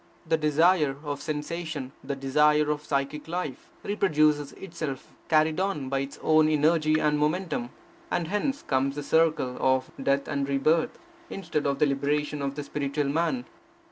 [0.27, 6.17] The desire of sensation, the desire of psychic life, reproduces itself, carried on by its
[6.23, 7.69] own energy and momentum;
[8.09, 10.49] and hence comes the circle of death and rebirth, death and
[10.95, 13.45] rebirth, instead of the liberation of the spiritual man.